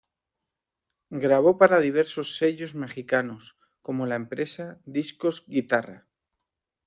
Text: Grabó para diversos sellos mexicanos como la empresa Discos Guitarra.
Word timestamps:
Grabó 1.23 1.59
para 1.59 1.79
diversos 1.79 2.35
sellos 2.37 2.73
mexicanos 2.73 3.55
como 3.83 4.07
la 4.07 4.15
empresa 4.15 4.81
Discos 4.85 5.45
Guitarra. 5.47 6.07